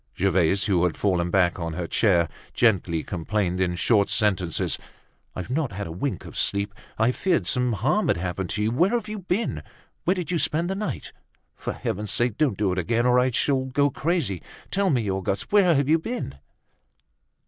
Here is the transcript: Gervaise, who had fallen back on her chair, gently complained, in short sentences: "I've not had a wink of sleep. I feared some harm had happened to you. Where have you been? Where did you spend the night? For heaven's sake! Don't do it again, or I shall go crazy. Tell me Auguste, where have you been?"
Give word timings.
Gervaise, 0.17 0.63
who 0.63 0.83
had 0.85 0.97
fallen 0.97 1.29
back 1.29 1.59
on 1.59 1.73
her 1.73 1.85
chair, 1.85 2.27
gently 2.55 3.03
complained, 3.03 3.61
in 3.61 3.75
short 3.75 4.09
sentences: 4.09 4.79
"I've 5.35 5.51
not 5.51 5.73
had 5.73 5.85
a 5.85 5.91
wink 5.91 6.25
of 6.25 6.35
sleep. 6.35 6.73
I 6.97 7.11
feared 7.11 7.45
some 7.45 7.73
harm 7.73 8.07
had 8.07 8.17
happened 8.17 8.49
to 8.49 8.63
you. 8.63 8.71
Where 8.71 8.89
have 8.93 9.07
you 9.07 9.19
been? 9.19 9.61
Where 10.05 10.15
did 10.15 10.31
you 10.31 10.39
spend 10.39 10.71
the 10.71 10.75
night? 10.75 11.13
For 11.55 11.73
heaven's 11.73 12.09
sake! 12.11 12.35
Don't 12.39 12.57
do 12.57 12.71
it 12.71 12.79
again, 12.79 13.05
or 13.05 13.19
I 13.19 13.29
shall 13.29 13.65
go 13.65 13.91
crazy. 13.91 14.41
Tell 14.71 14.89
me 14.89 15.07
Auguste, 15.11 15.51
where 15.51 15.75
have 15.75 15.87
you 15.87 15.99
been?" 15.99 16.39